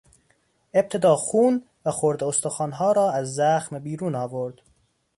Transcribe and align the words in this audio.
ابتدا 0.75 1.15
خون 1.15 1.63
و 1.85 1.91
خرده 1.91 2.25
استخوانها 2.25 2.91
را 2.91 3.11
از 3.11 3.35
زخم 3.35 3.79
بیرون 3.79 4.15
آورد. 4.15 4.61